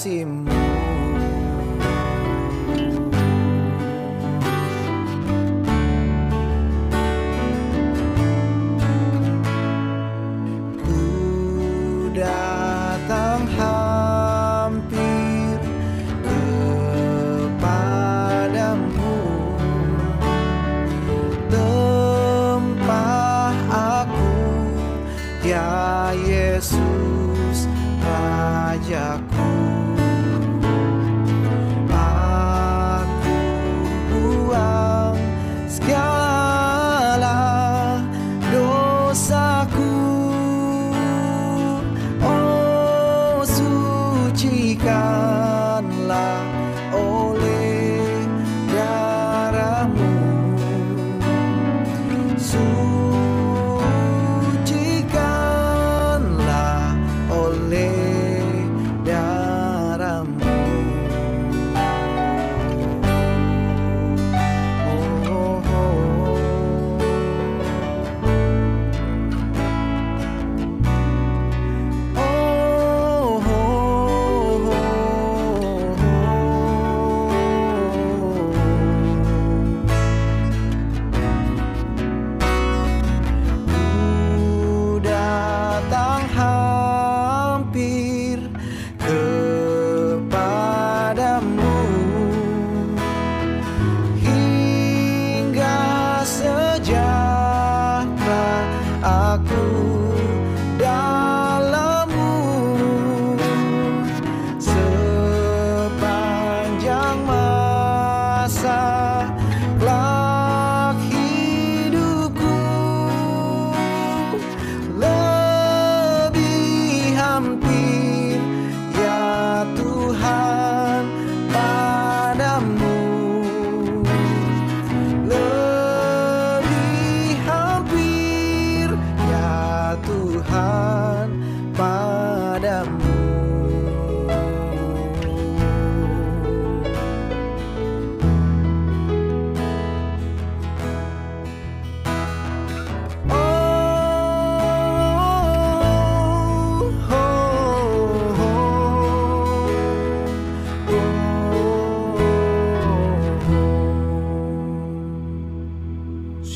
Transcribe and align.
see 0.00 0.20
him 0.20 0.39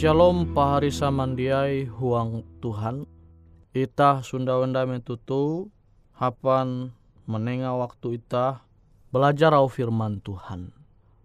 Shalom 0.05 0.53
pahari 0.53 0.93
samandiai 0.93 1.89
huang 1.89 2.45
Tuhan. 2.61 3.09
Itah 3.73 4.21
sunda 4.21 4.61
wenda 4.61 4.85
metutu 4.85 5.73
hapan 6.13 6.93
menenga 7.25 7.73
waktu 7.73 8.21
itah 8.21 8.69
belajar 9.09 9.57
au 9.57 9.65
firman 9.65 10.21
Tuhan. 10.21 10.77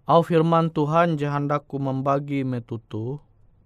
Au 0.08 0.24
firman 0.24 0.72
Tuhan 0.72 1.20
jahandaku 1.20 1.76
membagi 1.76 2.48
metutu 2.48 3.20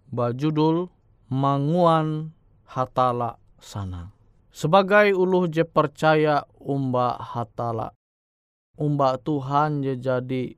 bajudul 0.09 0.89
manguan 1.29 2.33
hatala 2.65 3.37
sana. 3.61 4.09
Sebagai 4.49 5.13
uluh 5.13 5.45
je 5.45 5.61
percaya 5.61 6.41
umba 6.57 7.21
hatala. 7.21 7.93
Umba 8.81 9.21
Tuhan 9.21 9.85
je 9.85 9.93
jadi 9.93 10.57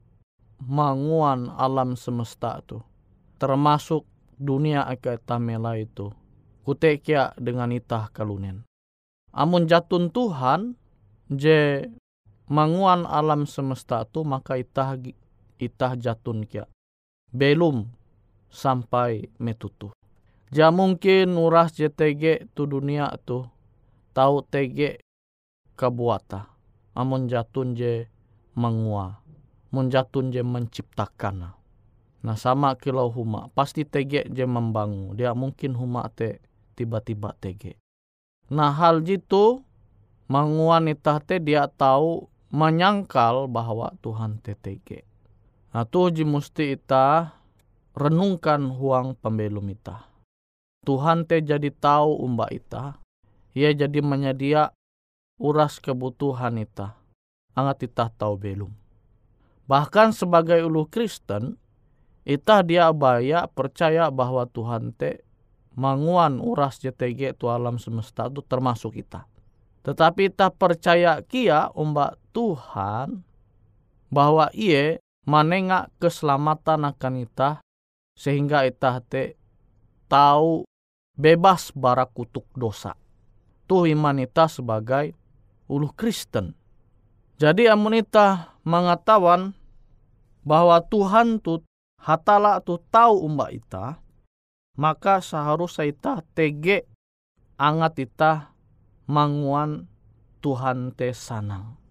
manguan 0.63 1.51
alam 1.59 1.99
semesta 1.99 2.63
tu. 2.63 2.79
termasuk 3.35 4.07
dunia 4.39 4.85
aka 4.85 5.17
tamela 5.21 5.79
itu. 5.79 6.11
Kutekia 6.65 7.37
dengan 7.37 7.69
itah 7.69 8.09
kalunen. 8.09 8.65
Amun 9.35 9.69
jatun 9.69 10.09
Tuhan 10.09 10.73
je 11.29 11.85
manguan 12.49 13.05
alam 13.05 13.45
semesta 13.45 14.07
tu 14.07 14.25
maka 14.25 14.57
itah 14.57 14.97
itah 15.61 15.93
jatun 15.99 16.47
kia. 16.47 16.65
Belum 17.29 17.85
sampai 18.49 19.27
metutu 19.37 19.91
ja 20.55 20.71
mungkin 20.71 21.35
uras 21.35 21.75
JTG 21.75 22.55
tu 22.55 22.63
dunia 22.63 23.11
tu 23.27 23.43
tahu 24.15 24.45
TG 24.47 25.03
kabuata. 25.75 26.47
Amun 26.95 27.27
jatun 27.27 27.75
je 27.75 28.07
mengua 28.55 29.19
mun 29.75 29.91
jatun 29.91 30.31
je 30.31 30.39
menciptakan 30.39 31.51
nah 32.25 32.33
sama 32.33 32.73
kilau 32.73 33.13
huma 33.13 33.53
pasti 33.53 33.85
TG 33.85 34.33
je 34.33 34.45
membangun 34.49 35.13
dia 35.13 35.37
mungkin 35.37 35.77
huma 35.77 36.09
te 36.09 36.41
tiba-tiba 36.73 37.37
TG. 37.37 37.77
Nah 38.49 38.73
hal 38.73 39.05
jitu 39.05 39.61
manguan 40.25 40.89
te 41.29 41.37
dia 41.37 41.69
tahu 41.69 42.25
menyangkal 42.49 43.45
bahwa 43.45 43.93
Tuhan 44.01 44.41
TTG. 44.41 45.05
Nah 45.71 45.85
tuh 45.85 46.09
ji 46.09 46.25
musti 46.25 46.73
ita 46.73 47.37
renungkan 47.93 48.73
huang 48.73 49.13
pembelum 49.21 49.69
ita. 49.69 50.09
Tuhan 50.85 51.29
te 51.29 51.41
jadi 51.41 51.69
tahu 51.69 52.25
umba 52.25 52.49
ita. 52.49 52.97
Ia 53.55 53.71
jadi 53.71 54.03
menyedia 54.03 54.73
uras 55.39 55.79
kebutuhan 55.79 56.59
ita. 56.59 56.95
Angat 57.55 57.87
ita 57.87 58.11
tahu 58.11 58.35
belum. 58.35 58.71
Bahkan 59.65 60.13
sebagai 60.13 60.61
ulu 60.61 60.85
Kristen, 60.91 61.57
ita 62.25 62.65
dia 62.65 62.89
baya 62.89 63.45
percaya 63.45 64.09
bahwa 64.09 64.49
Tuhan 64.49 64.97
te 64.97 65.21
manguan 65.77 66.41
uras 66.41 66.81
JTG 66.81 67.37
tu 67.37 67.53
alam 67.53 67.77
semesta 67.77 68.25
itu 68.25 68.41
termasuk 68.41 68.97
kita. 68.97 69.29
Tetapi 69.85 70.33
kita 70.33 70.49
percaya 70.49 71.21
kia 71.21 71.69
umba 71.77 72.17
Tuhan 72.33 73.21
bahwa 74.09 74.49
ia 74.57 74.97
manenga 75.29 75.93
keselamatan 76.01 76.89
akan 76.89 77.13
kita 77.21 77.49
sehingga 78.17 78.65
kita 78.65 79.05
te 79.05 79.37
tahu 80.09 80.65
bebas 81.13 81.69
bara 81.77 82.09
kutuk 82.09 82.49
dosa. 82.57 82.97
Tuh 83.69 83.85
iman 83.85 84.17
kita 84.17 84.49
sebagai 84.49 85.13
ulu 85.69 85.93
Kristen. 85.93 86.57
Jadi 87.37 87.67
amun 87.67 87.99
kita 87.99 88.57
mengatakan 88.63 89.53
bahwa 90.45 90.81
Tuhan 90.85 91.41
tu 91.43 91.61
hatala 92.05 92.61
tu 92.61 92.77
tahu 92.93 93.25
umba 93.25 93.49
kita, 93.49 93.97
maka 94.77 95.25
seharusnya 95.25 95.89
ita 95.89 96.13
tege 96.37 96.85
angat 97.57 98.05
ita 98.05 98.53
manguan 99.09 99.89
Tuhan 100.45 100.93
te 100.93 101.09
sanang. 101.17 101.81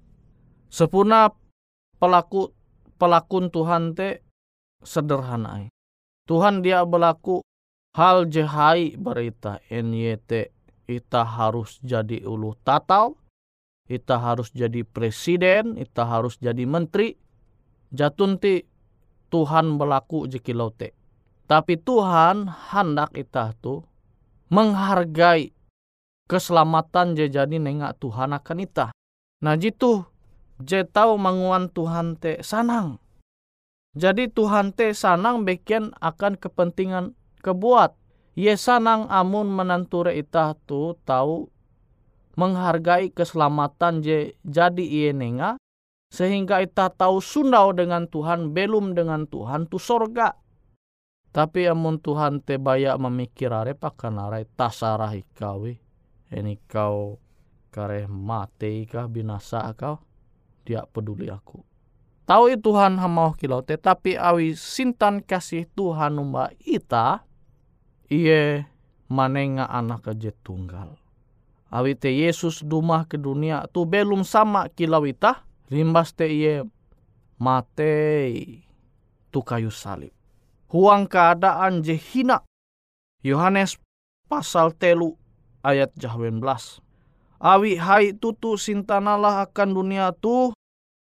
Sepuna 0.71 1.35
pelaku 1.99 2.55
pelakun 2.95 3.51
Tuhan 3.51 3.99
te 3.99 4.23
sederhana. 4.87 5.67
Tuhan 6.31 6.63
dia 6.63 6.87
berlaku 6.87 7.43
hal 7.99 8.31
jehai 8.31 8.95
berita 8.95 9.59
NYT 9.67 10.55
ita 10.89 11.23
harus 11.25 11.81
jadi 11.81 12.23
ulu 12.25 12.55
tatau, 12.63 13.17
ita 13.89 14.21
harus 14.21 14.53
jadi 14.53 14.85
presiden, 14.85 15.81
ita 15.81 16.05
harus 16.05 16.37
jadi 16.39 16.65
menteri. 16.69 17.17
Jatunti 17.95 18.74
Tuhan 19.35 19.75
berlaku 19.83 20.31
jekilote. 20.31 20.95
Tapi 21.51 21.75
Tuhan 21.75 22.47
hendak 22.47 23.19
kita 23.19 23.51
tu 23.59 23.83
menghargai 24.55 25.51
keselamatan 26.31 27.19
je 27.19 27.27
jadi 27.27 27.59
nengak 27.59 27.99
Tuhan 27.99 28.31
akan 28.31 28.63
ita. 28.63 28.95
Nah 29.43 29.59
jitu 29.59 30.07
je 30.63 30.87
tahu 30.87 31.19
manguan 31.19 31.67
Tuhan 31.67 32.15
te 32.15 32.39
sanang. 32.47 33.03
Jadi 33.99 34.31
Tuhan 34.31 34.71
te 34.71 34.95
sanang 34.95 35.43
bikin 35.43 35.91
akan 35.99 36.39
kepentingan 36.39 37.19
kebuat. 37.43 37.99
Ye 38.39 38.55
sanang 38.55 39.11
amun 39.11 39.51
menanture 39.51 40.15
ita 40.15 40.55
tu 40.63 40.95
tahu 41.03 41.51
menghargai 42.39 43.11
keselamatan 43.11 44.03
je 44.03 44.39
jadi 44.47 44.83
iye 44.83 45.11
nenga 45.11 45.59
sehingga 46.15 46.63
ita 46.63 46.95
tahu 46.95 47.19
sundau 47.19 47.75
dengan 47.75 48.07
Tuhan 48.07 48.55
belum 48.55 48.95
dengan 48.95 49.27
Tuhan 49.27 49.67
tu 49.67 49.83
sorga 49.83 50.45
tapi 51.35 51.67
amun 51.67 51.99
Tuhan 51.99 52.39
te 52.47 52.63
baya 52.63 52.95
memikir 52.95 53.51
are 53.51 53.75
pakan 53.75 54.23
are 54.23 54.47
tasarah 54.55 55.11
ikawi. 55.19 55.83
Ini 56.31 56.63
kau 56.71 57.19
kare 57.75 58.07
mati 58.07 58.87
kah 58.87 59.11
binasa 59.11 59.67
kau. 59.75 59.99
Dia 60.63 60.87
peduli 60.87 61.27
aku. 61.27 61.59
Tahu 62.25 62.55
itu 62.55 62.71
Tuhan 62.71 63.03
hamau 63.03 63.35
kilau 63.35 63.67
tetapi 63.67 64.15
awi 64.15 64.55
sintan 64.55 65.21
kasih 65.21 65.67
Tuhan 65.75 66.17
umba 66.23 66.55
ita 66.63 67.27
iye 68.07 68.71
manenga 69.11 69.67
anak 69.67 70.15
aja 70.15 70.31
tunggal. 70.47 70.95
Awi 71.69 71.99
te 71.99 72.15
Yesus 72.15 72.63
dumah 72.63 73.11
ke 73.11 73.19
dunia 73.19 73.67
tu 73.75 73.83
belum 73.83 74.23
sama 74.23 74.71
kilau 74.71 75.03
ita 75.03 75.43
limbas 75.71 76.13
te 76.17 76.29
iye 76.29 76.67
mate 77.39 77.93
tu 79.31 79.41
kayu 79.41 79.71
salib 79.71 80.15
huang 80.75 81.07
keadaan 81.07 81.87
jehina. 81.87 82.43
Yohanes 83.23 83.79
pasal 84.27 84.75
telu 84.75 85.15
ayat 85.63 85.95
jahwen 85.95 86.43
belas. 86.43 86.83
Awi 87.39 87.79
hai 87.79 88.11
tutu 88.19 88.59
sintanalah 88.59 89.47
akan 89.47 89.71
dunia 89.71 90.11
tu. 90.19 90.51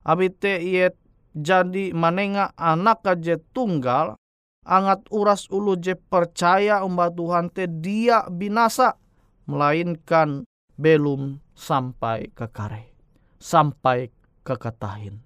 Abi 0.05 0.29
te 0.29 0.61
iet 0.61 0.95
jadi 1.33 1.97
manenga 1.97 2.53
anak 2.61 3.01
aja 3.09 3.41
tunggal. 3.57 4.21
Angat 4.67 5.07
uras 5.15 5.47
ulu 5.49 5.79
je 5.79 5.95
percaya 5.95 6.83
umba 6.85 7.09
Tuhan 7.09 7.49
te 7.49 7.65
dia 7.65 8.29
binasa. 8.29 9.01
Melainkan 9.47 10.43
belum 10.75 11.39
sampai 11.55 12.29
ke 12.35 12.47
kare. 12.51 12.93
Sampai 13.39 14.11
ke 14.47 14.55
katahin. 14.55 15.19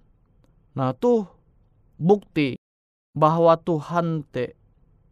Nah 0.73 0.97
tuh 0.97 1.29
bukti 2.01 2.57
bahwa 3.13 3.53
Tuhan 3.61 4.25
te 4.25 4.57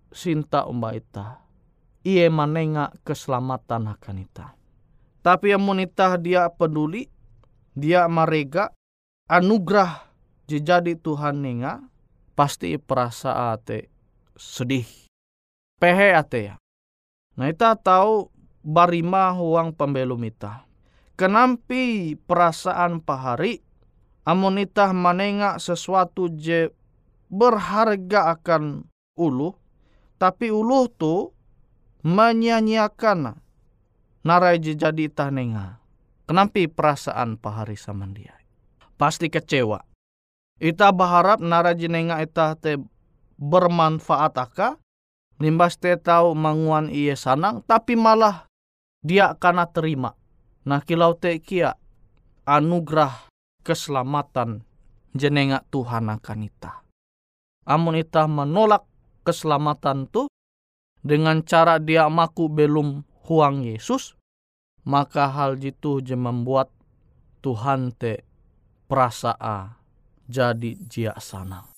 sinta 0.09 0.65
ita. 0.97 1.45
Ie 2.01 2.25
manenga 2.33 2.95
keselamatan 3.05 3.91
akan 3.93 4.17
ita. 4.25 4.57
Tapi 5.21 5.53
yang 5.53 5.61
monita 5.61 6.15
dia 6.15 6.49
peduli, 6.49 7.05
dia 7.75 8.07
marega 8.09 8.71
anugerah 9.29 10.09
jadi 10.49 10.97
Tuhan 10.97 11.45
nenga, 11.45 11.85
pasti 12.33 12.73
perasa 12.81 13.53
ate 13.53 13.93
sedih. 14.33 14.87
Pehe 15.77 16.15
ate 16.17 16.39
ya. 16.49 16.55
Nah 17.37 17.51
ita 17.51 17.77
tahu 17.77 18.33
barima 18.65 19.29
huang 19.37 19.75
pembelum 19.75 20.25
ita. 20.25 20.65
Kenampi 21.13 22.15
perasaan 22.15 23.03
pahari, 23.03 23.61
amonita 24.29 24.93
manenga 24.93 25.57
sesuatu 25.57 26.29
je 26.37 26.69
berharga 27.33 28.37
akan 28.37 28.85
ulu, 29.17 29.57
tapi 30.21 30.53
ulu 30.53 30.85
tu 30.93 31.33
menyanyiakan 32.05 33.41
narai 34.21 34.61
jadi 34.61 35.09
tanenga. 35.09 35.81
Kenapa 36.29 36.61
perasaan 36.69 37.41
pahari 37.41 37.73
sama 37.73 38.05
dia? 38.13 38.37
Pasti 39.01 39.33
kecewa. 39.33 39.81
Ita 40.61 40.93
berharap 40.93 41.41
nara 41.41 41.73
jenenga 41.73 42.21
ita 42.21 42.53
te 42.53 42.77
bermanfaat 43.39 44.35
aka, 44.37 44.69
limbas 45.41 45.79
te 45.81 45.95
tahu 45.97 46.37
manguan 46.37 46.91
iye 46.91 47.17
sanang, 47.17 47.65
tapi 47.65 47.97
malah 47.97 48.45
dia 49.01 49.33
karena 49.39 49.65
terima. 49.65 50.13
Nah 50.67 50.83
kilau 50.83 51.15
te 51.15 51.39
kia 51.39 51.79
anugerah 52.43 53.28
keselamatan 53.61 54.65
jenenga 55.13 55.63
Tuhan 55.69 56.09
akan 56.09 56.39
ita 56.45 56.81
amun 57.69 58.01
ita 58.01 58.25
menolak 58.25 58.89
keselamatan 59.21 60.09
tu 60.09 60.25
dengan 61.05 61.45
cara 61.45 61.77
dia 61.77 62.09
maku 62.09 62.49
belum 62.49 63.05
huang 63.29 63.61
Yesus, 63.61 64.17
maka 64.89 65.29
hal 65.29 65.61
itu 65.61 66.01
je 66.01 66.17
membuat 66.17 66.73
Tuhan 67.45 67.93
te 67.93 68.25
perasa 68.89 69.37
jadi 70.25 70.73
jia 70.89 71.13
sana. 71.21 71.68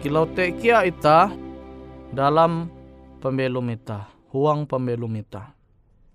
Kilau 0.00 0.24
te 0.32 0.56
kia 0.56 0.88
ita 0.88 1.28
dalam 2.16 2.72
pembelum 3.20 3.68
ita, 3.68 4.08
huang 4.32 4.64
pembelum 4.64 5.12
ita. 5.20 5.52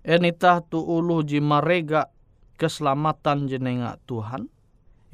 Enita 0.02 0.58
tu 0.66 0.82
ulu 0.82 1.22
ji 1.22 1.38
marega 1.38 2.10
keselamatan 2.58 3.46
jenenga 3.46 4.02
Tuhan. 4.02 4.50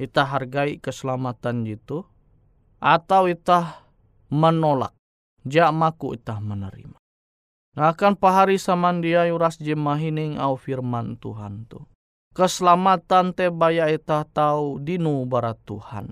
Ita 0.01 0.25
hargai 0.25 0.81
keselamatan 0.81 1.61
jitu. 1.61 2.09
Atau 2.81 3.29
ita 3.29 3.85
menolak. 4.33 4.97
Jak 5.45 5.69
maku 5.69 6.17
ita 6.17 6.41
menerima. 6.41 6.97
Nah 7.77 7.93
akan 7.93 8.17
pahari 8.17 8.57
samandia 8.57 9.29
yuras 9.29 9.61
jemahining 9.61 10.41
au 10.41 10.57
firman 10.57 11.21
Tuhan 11.21 11.69
tu. 11.69 11.85
Keselamatan 12.33 13.37
te 13.37 13.53
baya 13.53 13.93
ita 13.93 14.25
tahu 14.25 14.81
dinu 14.81 15.21
barat 15.29 15.61
Tuhan. 15.69 16.09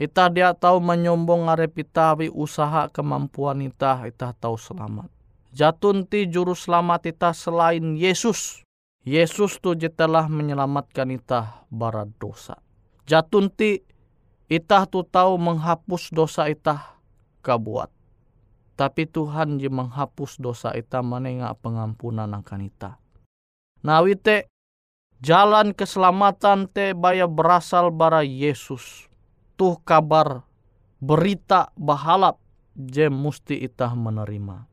Ita 0.00 0.32
dia 0.32 0.56
tahu 0.56 0.80
menyombong 0.80 1.52
arep 1.52 1.84
ita 1.84 2.16
usaha 2.32 2.88
kemampuan 2.88 3.60
ita, 3.60 4.00
ita 4.08 4.32
tahu 4.32 4.56
selamat. 4.56 5.12
Jatun 5.52 6.08
ti 6.08 6.24
juru 6.24 6.56
selamat 6.56 7.12
ita 7.12 7.36
selain 7.36 8.00
Yesus. 8.00 8.64
Yesus 9.04 9.60
tu 9.60 9.76
telah 9.76 10.24
menyelamatkan 10.24 11.12
ita 11.12 11.68
barat 11.68 12.08
dosa. 12.16 12.56
Jatun 13.04 13.52
ti 13.52 13.84
ita 14.48 14.88
tu 14.88 15.04
tahu 15.04 15.36
menghapus 15.36 16.08
dosa 16.16 16.48
ita 16.48 16.96
kabuat 17.44 17.92
tapi 18.80 19.04
Tuhan 19.04 19.60
je 19.60 19.68
menghapus 19.68 20.40
dosa 20.40 20.72
ita 20.72 21.04
menengah 21.04 21.52
pengampunan 21.60 22.32
akan 22.32 22.64
ita. 22.64 22.96
Nah 23.84 24.00
wite 24.00 24.48
jalan 25.20 25.76
keselamatan 25.76 26.64
te 26.64 26.96
baya 26.96 27.28
berasal 27.28 27.92
bara 27.92 28.24
Yesus. 28.24 29.09
Tuh 29.60 29.76
kabar 29.84 30.40
berita 31.04 31.68
bahalap 31.76 32.40
je 32.72 33.12
musti 33.12 33.60
ita 33.60 33.92
menerima. 33.92 34.64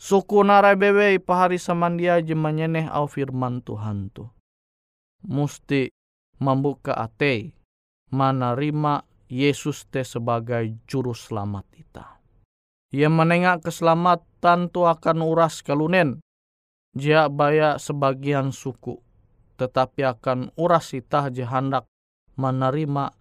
Suku 0.00 0.40
narai 0.40 0.72
bebe 0.72 1.20
pahari 1.20 1.60
samandia 1.60 2.16
je 2.24 2.32
menyeneh 2.32 2.88
au 2.88 3.04
firman 3.04 3.60
Tuhan 3.60 4.08
tu. 4.08 4.24
Musti 5.28 5.92
membuka 6.40 6.96
ate 6.96 7.52
menerima 8.08 9.04
Yesus 9.28 9.84
te 9.92 10.00
sebagai 10.00 10.80
juru 10.88 11.12
selamat 11.12 11.66
ita. 11.76 12.16
Ia 12.96 13.12
menengak 13.12 13.68
keselamatan 13.68 14.72
tu 14.72 14.88
akan 14.88 15.28
uras 15.28 15.60
kalunen. 15.60 16.24
Jia 16.96 17.28
baya 17.28 17.76
sebagian 17.76 18.48
suku. 18.48 18.96
Tetapi 19.60 20.08
akan 20.08 20.56
uras 20.56 20.96
itah 20.96 21.28
hendak 21.28 21.84
menerima 22.40 23.12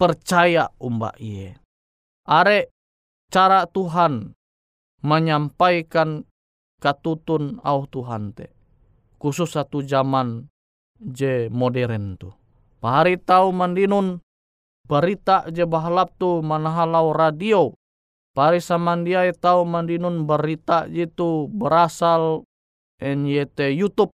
percaya 0.00 0.72
umba 0.80 1.12
iye. 1.20 1.60
Are 2.24 2.72
cara 3.28 3.68
Tuhan 3.68 4.32
menyampaikan 5.04 6.24
katutun 6.80 7.60
au 7.60 7.84
Tuhan 7.84 8.32
te. 8.32 8.48
Khusus 9.20 9.52
satu 9.52 9.84
zaman 9.84 10.48
je 10.96 11.52
modern 11.52 12.16
tu. 12.16 12.32
Pahari 12.80 13.20
tahu 13.20 13.52
mandinun 13.52 14.24
berita 14.88 15.44
je 15.52 15.68
bahalap 15.68 16.16
tu 16.16 16.40
manahalau 16.40 17.12
radio 17.12 17.76
Pari 18.30 18.62
samandiai 18.62 19.34
tahu 19.34 19.66
mandinun 19.66 20.22
berita 20.22 20.86
itu 20.86 21.50
berasal 21.50 22.46
NYT 23.02 23.74
YouTube 23.74 24.14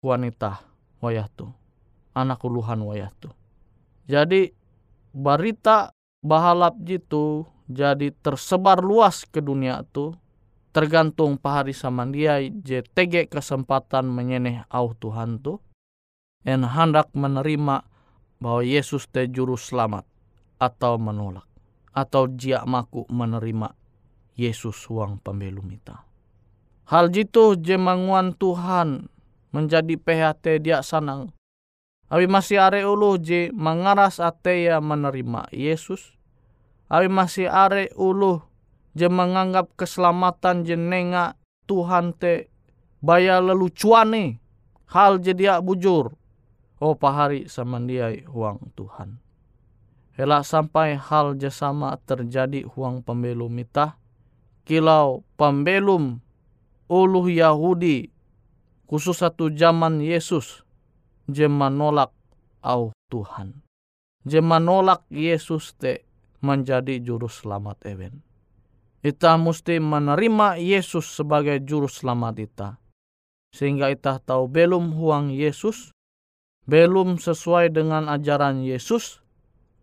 wanita 0.00 0.64
wayah 1.04 1.28
tu. 1.28 1.52
Anak 2.16 2.40
uluhan 2.40 2.80
wayah 2.80 3.12
tu. 3.20 3.28
Jadi 4.08 4.48
berita 5.10 5.94
bahalap 6.22 6.78
jitu 6.82 7.46
jadi 7.70 8.10
tersebar 8.10 8.82
luas 8.82 9.26
ke 9.26 9.38
dunia 9.38 9.86
tu 9.94 10.14
tergantung 10.70 11.38
pahari 11.38 11.74
samandiai 11.74 12.50
JTG 12.50 13.26
kesempatan 13.26 14.06
menyeneh 14.06 14.66
au 14.70 14.94
Tuhan 14.94 15.42
tu 15.42 15.58
en 16.46 16.62
hendak 16.62 17.10
menerima 17.12 17.82
bahwa 18.40 18.62
Yesus 18.64 19.10
te 19.10 19.28
juru 19.28 19.58
selamat 19.58 20.08
atau 20.56 20.96
menolak 20.96 21.46
atau 21.90 22.30
jia 22.30 22.62
maku 22.64 23.04
menerima 23.10 23.74
Yesus 24.38 24.88
uang 24.88 25.20
pembelum 25.20 25.68
ita. 25.68 26.06
Hal 26.88 27.12
jitu 27.12 27.60
jemanguan 27.60 28.32
Tuhan 28.34 29.12
menjadi 29.52 29.94
PHT 30.00 30.64
dia 30.64 30.80
sanang. 30.80 31.34
Abi 32.10 32.26
masih 32.26 32.58
are 32.58 32.82
ulu 32.82 33.22
je 33.22 33.54
mengaras 33.54 34.18
ate 34.18 34.66
ya 34.66 34.82
menerima 34.82 35.46
Yesus. 35.54 36.18
Abi 36.90 37.06
masih 37.06 37.46
are 37.46 37.86
ulu 37.94 38.42
je 38.98 39.06
menganggap 39.06 39.70
keselamatan 39.78 40.66
jenenga 40.66 41.38
Tuhan 41.70 42.10
te 42.18 42.50
baya 42.98 43.38
lelucuane. 43.38 44.42
Hal 44.90 45.22
jadi 45.22 45.62
bujur. 45.62 46.10
Oh 46.82 46.98
pahari 46.98 47.46
samandiai 47.46 48.26
huang 48.26 48.74
Tuhan. 48.74 49.22
Hela 50.18 50.42
sampai 50.42 50.98
hal 50.98 51.38
jasama 51.38 51.94
terjadi 52.02 52.66
huang 52.66 53.06
pembelum 53.06 53.54
itah. 53.62 53.94
Kilau 54.66 55.22
pembelum 55.38 56.18
uluh 56.90 57.30
Yahudi 57.30 58.10
khusus 58.90 59.22
satu 59.22 59.54
zaman 59.54 60.02
Yesus 60.02 60.66
je 61.30 61.46
menolak 61.48 62.10
au 62.62 62.92
Tuhan. 63.08 63.62
Je 64.26 64.38
menolak 64.38 65.06
Yesus 65.08 65.72
te 65.80 66.04
menjadi 66.44 67.00
juru 67.00 67.28
selamat 67.28 67.78
ewen. 67.88 68.20
Ita 69.00 69.40
mesti 69.40 69.80
menerima 69.80 70.60
Yesus 70.60 71.08
sebagai 71.08 71.64
juru 71.64 71.88
selamat 71.88 72.34
ita. 72.36 72.68
Sehingga 73.50 73.88
ita 73.88 74.20
tahu 74.20 74.46
belum 74.46 74.92
huang 74.94 75.32
Yesus, 75.32 75.90
belum 76.68 77.16
sesuai 77.16 77.72
dengan 77.72 78.12
ajaran 78.12 78.60
Yesus, 78.60 79.24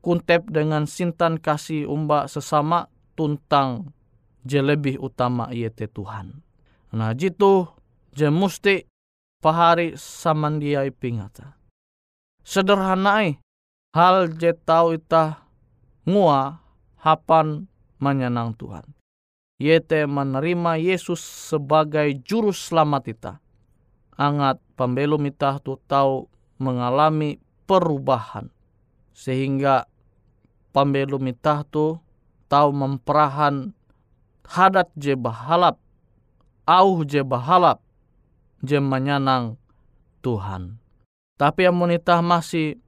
kuntep 0.05 0.47
dengan 0.53 0.85
sintan 0.85 1.41
kasih 1.41 1.89
umba 1.89 2.29
sesama 2.29 2.87
tuntang 3.17 3.91
je 4.47 4.61
lebih 4.61 5.01
utama 5.01 5.51
te 5.51 5.89
Tuhan. 5.89 6.39
Nah 6.95 7.11
jitu 7.11 7.67
je 8.15 8.31
musti 8.31 8.87
pahari 9.47 9.95
samandiai 9.95 10.91
pingata. 10.91 11.55
Sederhanai 12.43 13.39
hal 13.95 14.35
je 14.35 14.51
tau 14.51 14.91
ita 14.91 15.39
ngua 16.03 16.59
hapan 16.99 17.71
menyenang 18.03 18.51
Tuhan. 18.59 18.83
Yete 19.55 20.03
menerima 20.03 20.75
Yesus 20.75 21.23
sebagai 21.23 22.11
juru 22.27 22.51
selamat 22.51 23.03
ita. 23.07 23.33
Angat 24.19 24.59
pembelum 24.75 25.23
ita 25.23 25.63
tu 25.63 25.79
tahu 25.87 26.27
mengalami 26.59 27.39
perubahan. 27.63 28.51
Sehingga 29.15 29.87
pambelu 30.75 31.23
mitah 31.23 31.63
tu 31.63 31.95
tau 32.51 32.75
memperahan 32.75 33.71
hadat 34.43 34.91
je 34.99 35.15
bahalap 35.15 35.79
au 36.67 37.07
je 37.07 37.23
bahalap 37.23 37.86
je 38.63 38.77
menyanang 38.81 39.57
Tuhan. 40.25 40.81
Tapi 41.37 41.69
yang 41.69 41.77
monitah 41.77 42.25
masih 42.25 42.81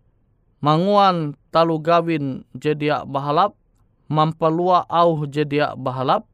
manguan 0.59 1.37
talu 1.53 1.77
gawin 1.77 2.45
je 2.57 2.73
dia 2.73 3.05
bahalap, 3.05 3.53
mampalua 4.09 4.89
au 4.89 5.23
je 5.29 5.45
dia 5.45 5.77
bahalap, 5.77 6.25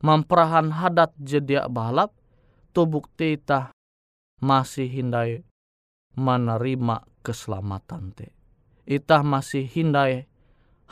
memperahan 0.00 0.72
hadat 0.72 1.12
je 1.20 1.38
dia 1.44 1.68
bahalap, 1.68 2.16
tu 2.72 2.88
bukti 2.88 3.36
tah 3.36 3.70
masih 4.40 4.88
hindai 4.88 5.44
menerima 6.16 7.04
keselamatan 7.20 8.12
te. 8.16 8.32
Itah 8.84 9.24
masih 9.24 9.64
hindai 9.64 10.28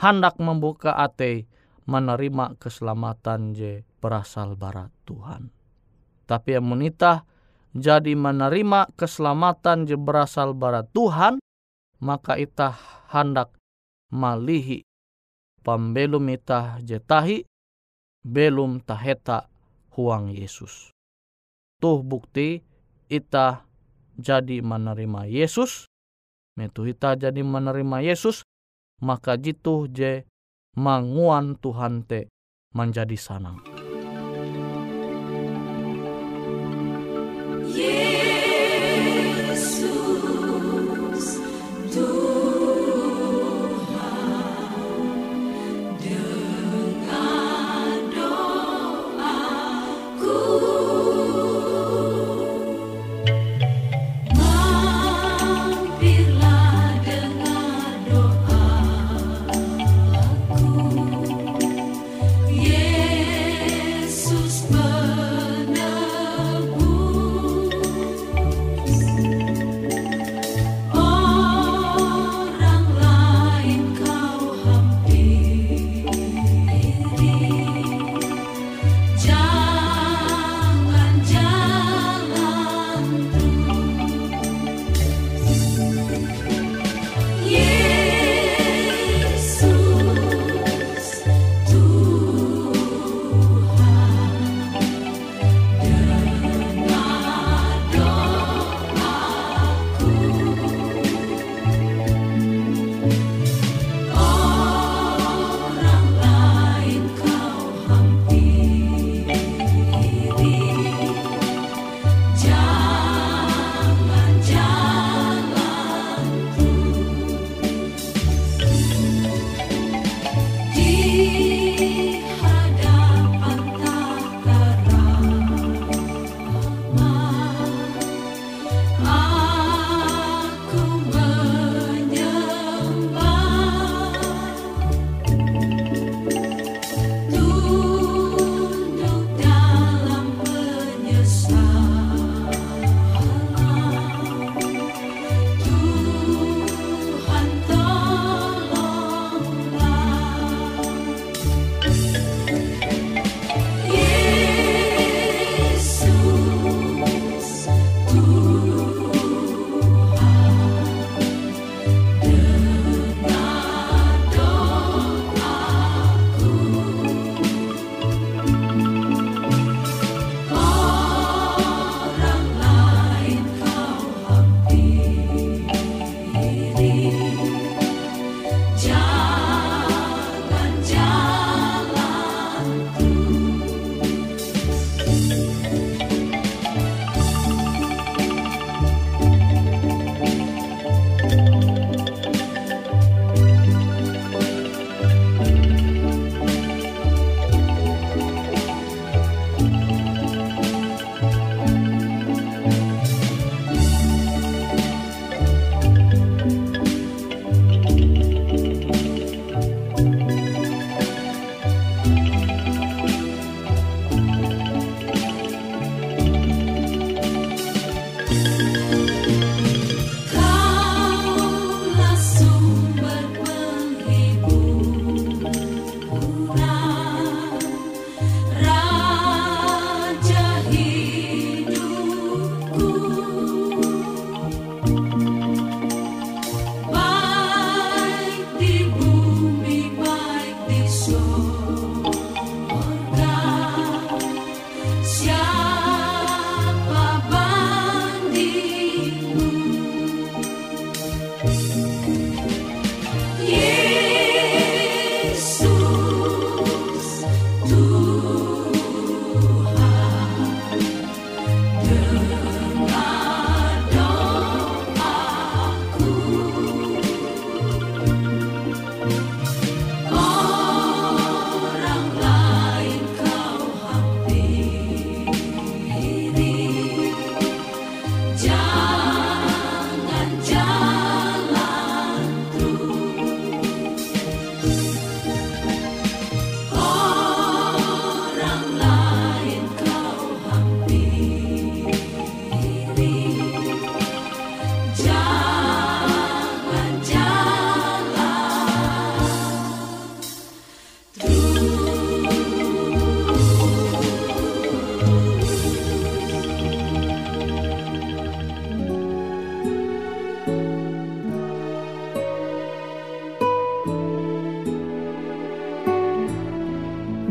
hendak 0.01 0.41
membuka 0.41 0.97
ate 0.97 1.45
menerima 1.85 2.57
keselamatan 2.57 3.53
je 3.53 3.85
berasal 4.01 4.57
barat 4.57 4.89
Tuhan. 5.05 5.53
Tapi 6.25 6.57
yang 6.57 6.65
menitah 6.65 7.27
jadi 7.73 8.13
menerima 8.13 8.93
keselamatan 8.93 9.89
je 9.89 9.97
berasal 9.97 10.53
barat 10.53 10.85
Tuhan, 10.93 11.41
maka 11.97 12.37
itah 12.37 12.77
hendak 13.09 13.53
malihi 14.13 14.85
pembelum 15.65 16.29
itah 16.29 16.77
jetahi 16.85 17.49
belum 18.21 18.85
taheta 18.85 19.49
huang 19.97 20.29
Yesus. 20.29 20.93
Tuh 21.81 22.05
bukti 22.05 22.61
itah 23.09 23.65
jadi 24.13 24.61
menerima 24.61 25.25
Yesus, 25.25 25.89
metu 26.53 26.85
ita 26.85 27.17
jadi 27.17 27.41
menerima 27.41 28.05
Yesus, 28.05 28.45
maka 29.01 29.35
jitu 29.35 29.89
je 29.89 30.23
manguan 30.77 31.57
Tuhan 31.57 32.05
te 32.05 32.29
menjadi 32.77 33.17
sanang. 33.17 33.72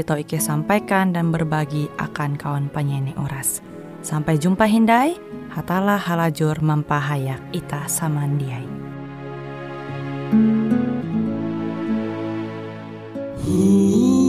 tau 0.00 0.16
Ike 0.16 0.40
sampaikan 0.40 1.12
dan 1.12 1.28
berbagi 1.28 1.92
akan 2.00 2.40
kawan 2.40 2.72
penyanyi 2.72 3.12
Uras. 3.20 3.60
Sampai 4.00 4.40
jumpa 4.40 4.64
Hindai, 4.64 5.20
hatalah 5.52 6.00
halajur 6.00 6.56
mempahayak 6.64 7.44
ita 7.52 7.84
samandiai. 7.84 8.64
Ada 13.52 14.21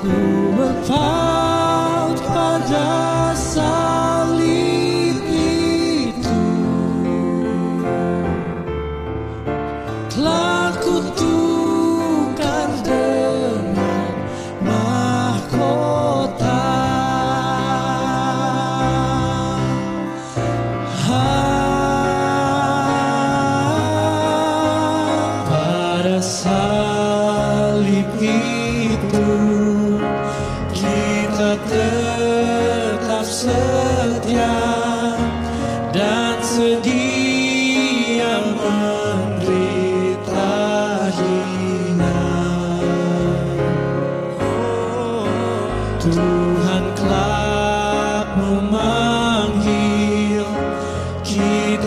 cruel 0.00 0.84
time. 0.86 1.27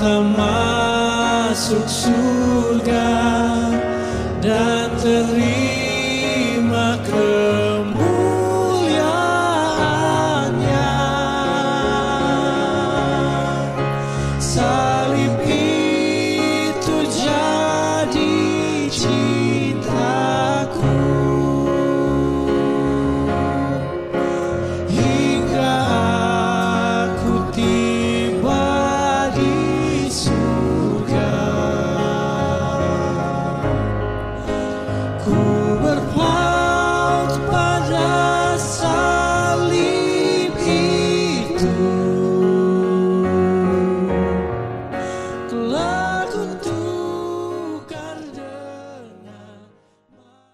telah 0.01 0.25
masuk 0.33 1.85
surga 1.85 3.13
dan 4.41 4.89
terima 4.97 5.60